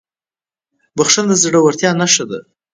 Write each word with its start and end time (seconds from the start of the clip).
بښنه 0.97 1.23
د 1.37 1.39
زړهورتیا 1.43 1.89
نښه 1.99 2.25
ده. 2.29 2.39